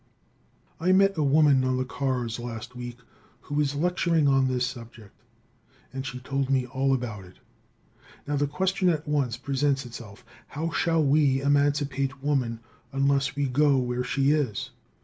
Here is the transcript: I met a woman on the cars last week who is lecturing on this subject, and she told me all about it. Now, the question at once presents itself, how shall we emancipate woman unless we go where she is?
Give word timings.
I 0.79 0.93
met 0.93 1.15
a 1.15 1.21
woman 1.21 1.63
on 1.63 1.77
the 1.77 1.85
cars 1.85 2.39
last 2.39 2.75
week 2.75 2.97
who 3.41 3.61
is 3.61 3.75
lecturing 3.75 4.27
on 4.27 4.47
this 4.47 4.65
subject, 4.65 5.13
and 5.93 6.07
she 6.07 6.17
told 6.17 6.49
me 6.49 6.65
all 6.65 6.91
about 6.91 7.23
it. 7.23 7.37
Now, 8.25 8.35
the 8.35 8.47
question 8.47 8.89
at 8.89 9.07
once 9.07 9.37
presents 9.37 9.85
itself, 9.85 10.25
how 10.47 10.71
shall 10.71 11.03
we 11.03 11.39
emancipate 11.39 12.23
woman 12.23 12.61
unless 12.91 13.35
we 13.35 13.45
go 13.45 13.77
where 13.77 14.03
she 14.03 14.31
is? 14.31 14.71